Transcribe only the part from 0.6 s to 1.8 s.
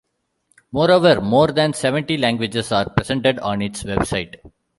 Moreover, more than